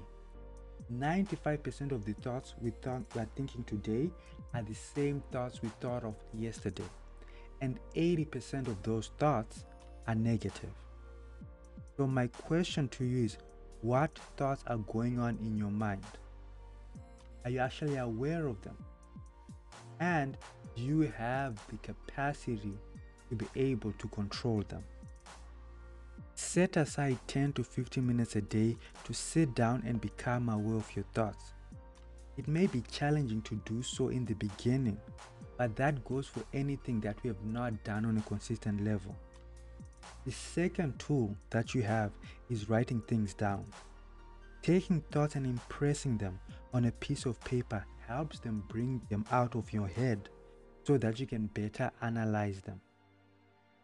95% 0.94 1.92
of 1.92 2.06
the 2.06 2.14
thoughts 2.14 2.56
we, 2.62 2.72
thought, 2.82 3.02
we 3.14 3.22
are 3.22 3.30
thinking 3.36 3.64
today 3.64 4.10
are 4.54 4.64
the 4.64 4.74
same 4.74 5.22
thoughts 5.32 5.62
we 5.62 5.70
thought 5.82 6.04
of 6.04 6.16
yesterday. 6.34 6.90
And 7.62 7.80
80% 7.96 8.68
of 8.68 8.82
those 8.84 9.12
thoughts 9.18 9.66
are 10.08 10.16
negative. 10.16 10.72
So, 11.98 12.08
my 12.08 12.28
question 12.28 12.88
to 12.90 13.04
you 13.04 13.26
is 13.26 13.38
what 13.82 14.18
thoughts 14.38 14.64
are 14.68 14.78
going 14.78 15.20
on 15.20 15.38
in 15.42 15.58
your 15.58 15.72
mind? 15.72 16.06
Are 17.44 17.50
you 17.50 17.60
actually 17.60 17.98
aware 17.98 18.48
of 18.48 18.62
them? 18.62 18.78
And 20.00 20.38
do 20.76 20.84
you 20.84 21.02
have 21.18 21.60
the 21.70 21.78
capacity 21.78 22.74
to 23.30 23.36
be 23.36 23.48
able 23.56 23.92
to 23.94 24.08
control 24.10 24.64
them. 24.68 24.84
Set 26.40 26.78
aside 26.78 27.18
10 27.26 27.54
to 27.54 27.64
15 27.64 28.06
minutes 28.06 28.36
a 28.36 28.42
day 28.42 28.78
to 29.06 29.12
sit 29.12 29.56
down 29.56 29.82
and 29.88 30.00
become 30.00 30.50
aware 30.50 30.76
of 30.76 30.96
your 30.96 31.04
thoughts. 31.16 31.54
It 32.38 32.48
may 32.48 32.68
be 32.68 32.84
challenging 32.92 33.42
to 33.42 33.56
do 33.66 33.82
so 33.82 34.10
in 34.10 34.24
the 34.24 34.36
beginning, 34.36 35.00
but 35.58 35.76
that 35.78 36.06
goes 36.06 36.28
for 36.28 36.44
anything 36.54 37.02
that 37.02 37.18
we 37.24 37.30
have 37.30 37.44
not 37.44 37.84
done 37.84 38.06
on 38.06 38.20
a 38.20 38.22
consistent 38.22 38.84
level. 38.86 39.16
The 40.26 40.32
second 40.32 41.00
tool 41.00 41.36
that 41.50 41.74
you 41.74 41.82
have 41.82 42.12
is 42.52 42.70
writing 42.70 43.02
things 43.08 43.34
down. 43.34 43.66
Taking 44.62 45.02
thoughts 45.12 45.34
and 45.34 45.46
impressing 45.48 46.20
them 46.20 46.40
on 46.72 46.86
a 46.86 46.92
piece 46.92 47.26
of 47.26 47.44
paper 47.44 47.84
helps 48.08 48.38
them 48.38 48.64
bring 48.68 49.02
them 49.10 49.26
out 49.32 49.56
of 49.56 49.74
your 49.74 49.88
head 49.88 50.30
so 50.84 51.00
that 51.00 51.20
you 51.20 51.26
can 51.26 51.48
better 51.48 51.90
analyze 52.04 52.62
them. 52.62 52.80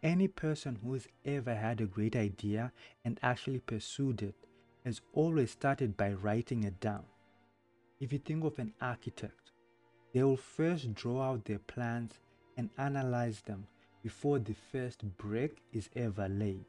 Any 0.04 0.28
person 0.28 0.80
who's 0.84 1.08
ever 1.24 1.56
had 1.56 1.80
a 1.80 1.86
great 1.86 2.18
idea 2.18 2.74
and 3.06 3.18
actually 3.24 3.60
pursued 3.60 4.22
it 4.22 4.36
has 4.84 5.00
always 5.14 5.52
started 5.52 5.96
by 5.96 6.12
writing 6.12 6.66
it 6.66 6.82
down. 6.82 7.06
If 8.02 8.12
you 8.12 8.20
think 8.20 8.44
of 8.44 8.60
an 8.60 8.74
architect, 8.82 9.52
they 10.14 10.22
will 10.22 10.36
first 10.36 10.94
draw 10.94 11.22
out 11.22 11.46
their 11.46 11.60
plans 11.60 12.20
and 12.58 12.70
analyze 12.78 13.40
them 13.42 13.66
before 14.04 14.40
the 14.40 14.54
first 14.74 15.06
brick 15.18 15.62
is 15.72 15.90
ever 15.96 16.28
laid. 16.28 16.66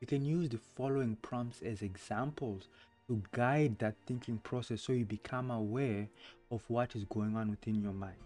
You 0.00 0.08
can 0.08 0.24
use 0.24 0.48
the 0.48 0.58
following 0.58 1.14
prompts 1.22 1.62
as 1.62 1.82
examples 1.82 2.66
to 3.06 3.22
guide 3.30 3.78
that 3.78 3.94
thinking 4.06 4.38
process 4.38 4.82
so 4.82 4.92
you 4.92 5.04
become 5.04 5.52
aware 5.52 6.08
of 6.50 6.68
what 6.68 6.96
is 6.96 7.04
going 7.04 7.36
on 7.36 7.50
within 7.50 7.80
your 7.80 7.92
mind. 7.92 8.16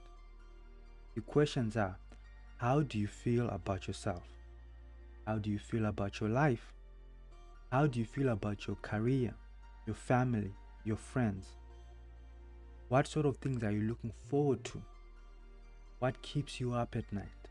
The 1.14 1.20
questions 1.20 1.76
are 1.76 1.98
How 2.58 2.80
do 2.80 2.98
you 2.98 3.06
feel 3.06 3.48
about 3.50 3.86
yourself? 3.86 4.24
How 5.28 5.38
do 5.38 5.48
you 5.48 5.60
feel 5.60 5.86
about 5.86 6.18
your 6.18 6.28
life? 6.28 6.72
How 7.70 7.86
do 7.86 8.00
you 8.00 8.04
feel 8.04 8.30
about 8.30 8.66
your 8.66 8.74
career, 8.82 9.32
your 9.86 9.94
family, 9.94 10.50
your 10.84 10.96
friends? 10.96 11.46
What 12.88 13.06
sort 13.06 13.26
of 13.26 13.36
things 13.36 13.62
are 13.62 13.70
you 13.70 13.82
looking 13.82 14.12
forward 14.28 14.64
to? 14.64 14.82
What 16.00 16.20
keeps 16.20 16.58
you 16.58 16.74
up 16.74 16.96
at 16.96 17.12
night? 17.12 17.48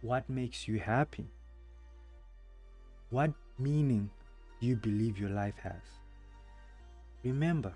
What 0.00 0.30
makes 0.30 0.66
you 0.66 0.78
happy? 0.78 1.26
What 3.10 3.34
meaning 3.58 4.08
do 4.62 4.68
you 4.68 4.76
believe 4.76 5.18
your 5.18 5.28
life 5.28 5.58
has? 5.62 5.82
Remember, 7.22 7.74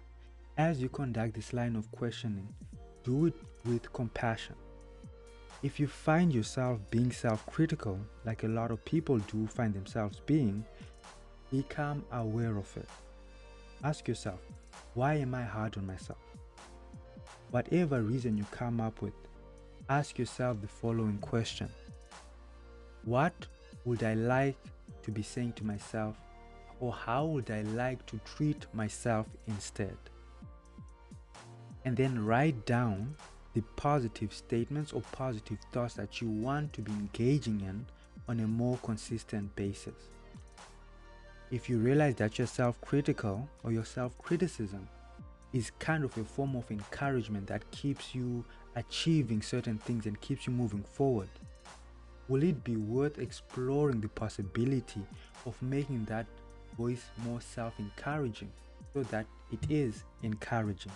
as 0.57 0.81
you 0.81 0.89
conduct 0.89 1.35
this 1.35 1.53
line 1.53 1.77
of 1.77 1.93
questioning, 1.93 2.49
do 3.03 3.27
it 3.27 3.35
with 3.67 3.93
compassion. 3.93 4.55
If 5.65 5.81
you 5.81 5.87
find 5.87 6.31
yourself 6.31 6.79
being 6.91 7.11
self 7.11 7.47
critical, 7.47 7.99
like 8.27 8.43
a 8.43 8.49
lot 8.49 8.71
of 8.71 8.85
people 8.85 9.17
do 9.17 9.47
find 9.47 9.73
themselves 9.73 10.21
being, 10.27 10.63
become 11.51 12.05
aware 12.13 12.59
of 12.59 12.77
it. 12.77 12.87
Ask 13.83 14.07
yourself, 14.07 14.41
why 14.93 15.15
am 15.15 15.35
I 15.35 15.43
hard 15.43 15.79
on 15.79 15.87
myself? 15.87 16.19
Whatever 17.51 18.03
reason 18.03 18.37
you 18.37 18.45
come 18.51 18.79
up 18.79 19.01
with, 19.01 19.15
ask 19.89 20.19
yourself 20.19 20.61
the 20.61 20.69
following 20.69 21.17
question 21.17 21.71
What 23.07 23.47
would 23.87 24.05
I 24.05 24.13
like 24.13 24.59
to 25.03 25.11
be 25.11 25.23
saying 25.23 25.55
to 25.55 25.65
myself, 25.65 26.19
or 26.79 26.93
how 26.93 27.25
would 27.25 27.51
I 27.51 27.63
like 27.63 28.05
to 28.09 28.21
treat 28.27 28.67
myself 28.75 29.27
instead? 29.47 29.97
And 31.87 31.97
then 31.97 32.23
write 32.23 32.67
down 32.67 33.17
the 33.55 33.63
positive 33.77 34.33
statements 34.33 34.93
or 34.93 35.01
positive 35.13 35.59
thoughts 35.73 35.95
that 35.95 36.21
you 36.21 36.29
want 36.29 36.73
to 36.73 36.83
be 36.83 36.93
engaging 36.93 37.61
in 37.61 37.87
on 38.29 38.41
a 38.41 38.47
more 38.47 38.77
consistent 38.83 39.55
basis 39.57 39.95
if 41.55 41.69
you 41.69 41.79
realize 41.79 42.17
that 42.17 42.37
you're 42.37 42.49
self 42.49 42.81
critical 42.81 43.49
or 43.63 43.71
your 43.71 43.85
self 43.85 44.17
criticism 44.19 44.89
is 45.53 45.71
kind 45.79 46.03
of 46.03 46.17
a 46.19 46.25
form 46.25 46.57
of 46.57 46.69
encouragement 46.71 47.47
that 47.47 47.71
keeps 47.71 48.13
you 48.13 48.45
achieving 48.75 49.41
certain 49.41 49.79
things 49.79 50.07
and 50.07 50.21
keeps 50.21 50.49
you 50.49 50.53
moving 50.53 50.83
forward, 50.83 51.29
will 52.27 52.43
it 52.43 52.65
be 52.65 52.77
worth 52.77 53.19
exploring 53.21 54.01
the 54.01 54.09
possibility 54.09 55.01
of 55.47 55.61
making 55.63 56.05
that 56.07 56.27
voice 56.77 57.05
more 57.25 57.41
self 57.41 57.73
encouraging 57.79 58.51
so 58.93 59.05
that 59.05 59.27
it 59.53 59.71
is 59.71 60.03
encouraging? 60.25 60.93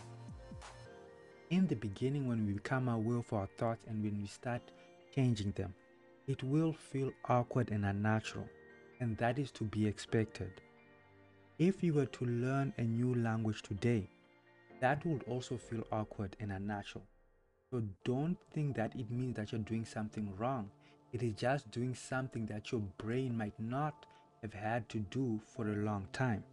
In 1.51 1.67
the 1.67 1.77
beginning, 1.77 2.29
when 2.29 2.47
we 2.47 2.53
become 2.53 2.89
aware 2.89 3.19
of 3.19 3.33
our 3.33 3.47
thoughts 3.57 3.85
and 3.89 4.03
when 4.03 4.21
we 4.21 4.27
start 4.27 4.61
changing 5.15 5.53
them, 5.53 5.75
it 6.27 6.43
will 6.43 6.75
feel 6.75 7.11
awkward 7.27 7.71
and 7.71 7.87
unnatural 7.87 8.47
and 9.01 9.17
that 9.19 9.39
is 9.39 9.51
to 9.53 9.65
be 9.65 9.87
expected. 9.87 10.51
If 11.59 11.83
you 11.83 11.95
were 11.95 12.07
to 12.07 12.25
learn 12.25 12.73
a 12.77 12.83
new 12.83 13.15
language 13.15 13.63
today, 13.63 14.09
that 14.81 15.05
would 15.07 15.25
also 15.25 15.57
feel 15.57 15.85
awkward 15.91 16.37
and 16.41 16.53
unnatural. 16.53 17.05
So 17.71 17.83
don't 18.05 18.37
think 18.53 18.77
that 18.77 18.95
it 18.95 19.11
means 19.11 19.37
that 19.37 19.53
you're 19.53 19.61
doing 19.61 19.85
something 19.85 20.33
wrong. 20.37 20.71
It 21.13 21.23
is 21.23 21.35
just 21.35 21.71
doing 21.71 21.95
something 21.95 22.47
that 22.47 22.73
your 22.73 22.83
brain 22.99 23.37
might 23.37 23.59
not 23.59 24.07
have 24.43 24.53
had 24.53 24.89
to 24.91 24.99
do 25.11 25.41
for 25.45 25.69
a 25.69 25.77
long 25.77 26.07
time. 26.13 26.45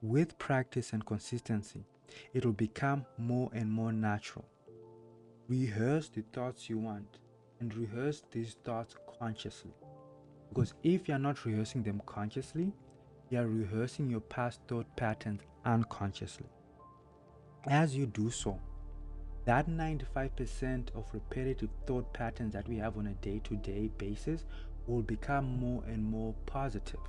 With 0.00 0.38
practice 0.38 0.92
and 0.92 1.04
consistency, 1.04 1.84
it 2.32 2.44
will 2.44 2.52
become 2.52 3.04
more 3.18 3.50
and 3.52 3.70
more 3.70 3.92
natural. 3.92 4.44
Rehearse 5.48 6.08
the 6.08 6.22
thoughts 6.32 6.68
you 6.70 6.78
want 6.78 7.18
and 7.60 7.74
rehearse 7.74 8.22
these 8.30 8.56
thoughts 8.64 8.94
consciously. 9.18 9.74
Because 10.48 10.74
if 10.82 11.08
you're 11.08 11.18
not 11.18 11.44
rehearsing 11.44 11.82
them 11.82 12.00
consciously, 12.06 12.72
you're 13.30 13.46
rehearsing 13.46 14.10
your 14.10 14.20
past 14.20 14.60
thought 14.68 14.86
patterns 14.96 15.40
unconsciously. 15.64 16.46
As 17.66 17.96
you 17.96 18.06
do 18.06 18.30
so, 18.30 18.60
that 19.44 19.68
95% 19.68 20.94
of 20.94 21.04
repetitive 21.12 21.70
thought 21.86 22.12
patterns 22.12 22.52
that 22.54 22.68
we 22.68 22.76
have 22.76 22.96
on 22.96 23.08
a 23.08 23.14
day 23.14 23.40
to 23.44 23.56
day 23.56 23.90
basis 23.98 24.44
will 24.86 25.02
become 25.02 25.58
more 25.58 25.82
and 25.86 26.02
more 26.04 26.34
positive. 26.46 27.00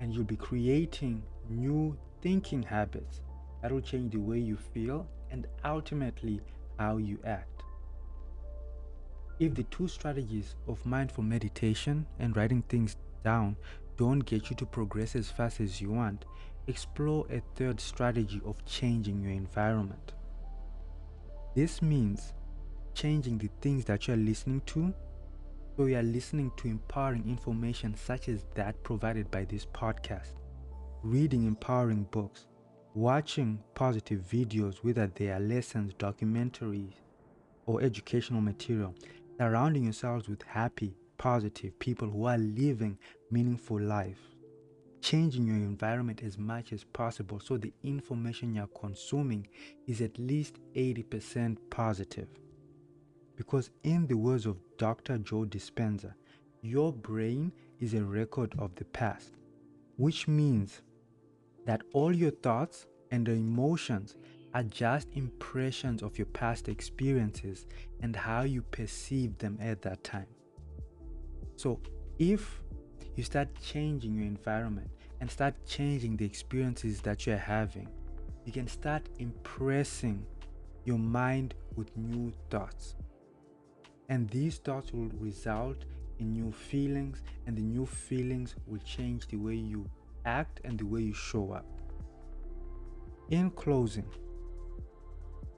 And 0.00 0.12
you'll 0.12 0.24
be 0.24 0.36
creating 0.36 1.22
new 1.48 1.96
thinking 2.20 2.62
habits 2.62 3.20
that 3.62 3.72
will 3.72 3.80
change 3.80 4.12
the 4.12 4.20
way 4.20 4.38
you 4.38 4.56
feel 4.56 5.06
and 5.30 5.46
ultimately 5.64 6.40
how 6.78 6.96
you 6.96 7.18
act. 7.24 7.62
If 9.38 9.54
the 9.54 9.64
two 9.64 9.88
strategies 9.88 10.56
of 10.66 10.84
mindful 10.84 11.24
meditation 11.24 12.06
and 12.18 12.36
writing 12.36 12.62
things 12.62 12.96
down 13.24 13.56
don't 13.96 14.20
get 14.20 14.50
you 14.50 14.56
to 14.56 14.66
progress 14.66 15.14
as 15.14 15.30
fast 15.30 15.60
as 15.60 15.80
you 15.80 15.90
want, 15.90 16.24
explore 16.66 17.26
a 17.30 17.40
third 17.54 17.80
strategy 17.80 18.40
of 18.44 18.64
changing 18.64 19.20
your 19.20 19.32
environment. 19.32 20.12
This 21.54 21.82
means 21.82 22.32
changing 22.94 23.38
the 23.38 23.50
things 23.60 23.84
that 23.86 24.06
you 24.06 24.14
are 24.14 24.18
listening 24.18 24.60
to 24.66 24.92
so 25.76 25.86
you 25.86 25.96
are 25.96 26.02
listening 26.02 26.50
to 26.56 26.66
empowering 26.66 27.22
information 27.28 27.94
such 27.94 28.28
as 28.28 28.44
that 28.56 28.82
provided 28.82 29.30
by 29.30 29.44
this 29.44 29.64
podcast, 29.66 30.32
reading 31.04 31.46
empowering 31.46 32.02
books, 32.10 32.46
watching 32.98 33.60
positive 33.74 34.20
videos, 34.28 34.78
whether 34.78 35.06
they 35.14 35.28
are 35.28 35.38
lessons, 35.38 35.94
documentaries, 35.94 36.94
or 37.64 37.80
educational 37.80 38.40
material, 38.40 38.92
surrounding 39.38 39.84
yourselves 39.84 40.28
with 40.28 40.42
happy, 40.42 40.96
positive 41.16 41.78
people 41.78 42.10
who 42.10 42.24
are 42.24 42.38
living 42.38 42.98
meaningful 43.30 43.80
life. 43.80 44.18
Changing 45.00 45.46
your 45.46 45.56
environment 45.56 46.22
as 46.24 46.38
much 46.38 46.72
as 46.72 46.82
possible 46.82 47.38
so 47.38 47.56
the 47.56 47.72
information 47.84 48.52
you're 48.52 48.66
consuming 48.66 49.46
is 49.86 50.00
at 50.00 50.18
least 50.18 50.56
80% 50.74 51.56
positive. 51.70 52.26
Because, 53.36 53.70
in 53.84 54.08
the 54.08 54.16
words 54.16 54.44
of 54.44 54.56
Dr. 54.76 55.18
Joe 55.18 55.44
Dispenza, 55.44 56.14
your 56.62 56.92
brain 56.92 57.52
is 57.78 57.94
a 57.94 58.02
record 58.02 58.56
of 58.58 58.74
the 58.74 58.86
past, 58.86 59.34
which 59.96 60.26
means 60.26 60.82
that 61.68 61.82
all 61.92 62.16
your 62.16 62.30
thoughts 62.30 62.86
and 63.10 63.26
the 63.26 63.32
emotions 63.32 64.16
are 64.54 64.62
just 64.62 65.06
impressions 65.12 66.02
of 66.02 66.16
your 66.16 66.26
past 66.28 66.66
experiences 66.66 67.66
and 68.00 68.16
how 68.16 68.40
you 68.40 68.62
perceive 68.62 69.36
them 69.36 69.58
at 69.60 69.82
that 69.82 70.02
time. 70.02 70.28
So, 71.56 71.78
if 72.18 72.62
you 73.16 73.22
start 73.22 73.48
changing 73.62 74.14
your 74.14 74.24
environment 74.24 74.88
and 75.20 75.30
start 75.30 75.54
changing 75.66 76.16
the 76.16 76.24
experiences 76.24 77.02
that 77.02 77.26
you're 77.26 77.36
having, 77.36 77.88
you 78.46 78.52
can 78.52 78.66
start 78.66 79.06
impressing 79.18 80.24
your 80.86 80.98
mind 80.98 81.54
with 81.76 81.94
new 81.98 82.32
thoughts. 82.48 82.94
And 84.08 84.26
these 84.30 84.56
thoughts 84.56 84.94
will 84.94 85.10
result 85.20 85.84
in 86.18 86.32
new 86.32 86.50
feelings, 86.50 87.22
and 87.46 87.58
the 87.58 87.62
new 87.62 87.84
feelings 87.84 88.56
will 88.66 88.80
change 88.80 89.28
the 89.28 89.36
way 89.36 89.54
you 89.54 89.84
act 90.28 90.60
and 90.64 90.78
the 90.78 90.86
way 90.86 91.00
you 91.00 91.14
show 91.14 91.52
up. 91.52 91.66
In 93.30 93.50
closing, 93.50 94.06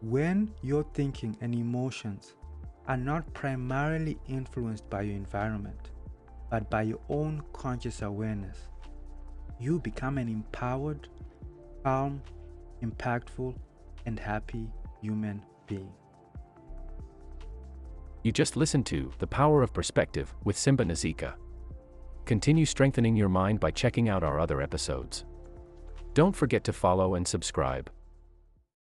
When 0.01 0.55
your 0.63 0.85
thinking 0.95 1.37
and 1.43 1.55
emotions 1.55 2.35
are 2.87 2.97
not 2.97 3.33
primarily 3.35 4.19
influenced 4.29 4.89
by 4.89 5.03
your 5.03 5.17
environment, 5.17 5.91
but 6.51 6.71
by 6.71 6.83
your 6.83 7.01
own 7.09 7.43
conscious 7.53 8.03
awareness, 8.03 8.59
you 9.59 9.79
become 9.79 10.17
an 10.19 10.29
empowered, 10.29 11.09
calm, 11.85 12.23
impactful, 12.83 13.55
and 14.07 14.19
happy 14.19 14.67
human 15.03 15.43
being. 15.67 15.93
You 18.23 18.33
just 18.33 18.57
listened 18.57 18.87
to 18.87 19.13
The 19.19 19.27
Power 19.27 19.63
of 19.63 19.73
Perspective 19.73 20.35
with 20.45 20.57
Simba 20.57 20.85
Nyazika. 20.85 21.35
Continue 22.25 22.65
strengthening 22.65 23.17
your 23.17 23.29
mind 23.29 23.61
by 23.61 23.71
checking 23.71 24.09
out 24.09 24.23
our 24.23 24.39
other 24.39 24.61
episodes. 24.61 25.25
Don't 26.15 26.35
forget 26.35 26.65
to 26.65 26.73
follow 26.73 27.15
and 27.15 27.27
subscribe. 27.27 27.91